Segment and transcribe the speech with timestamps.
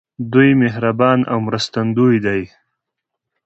[0.33, 2.41] دوی مهربان او مرستندوی دي.